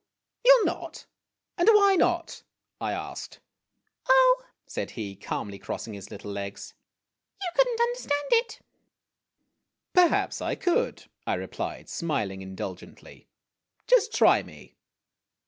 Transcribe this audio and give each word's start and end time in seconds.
"You 0.43 0.61
'11 0.63 0.81
not? 0.81 1.05
and 1.59 1.69
why 1.73 1.95
not?" 1.95 2.41
I 2.79 2.91
asked. 2.91 3.39
"Oh," 4.09 4.45
said 4.65 4.89
he, 4.89 5.15
calmly 5.15 5.59
crossing 5.59 5.93
his 5.93 6.09
little 6.09 6.31
legs, 6.31 6.73
"you 7.39 7.47
could 7.55 7.67
n't 7.67 7.79
understand 7.81 8.27
it." 8.31 8.61
"Perhaps 9.93 10.41
I 10.41 10.55
could," 10.55 11.05
I 11.27 11.35
replied, 11.35 11.87
smiling 11.87 12.41
indulgently. 12.41 13.27
"Just 13.85 14.11
try 14.11 14.41
me." 14.41 14.75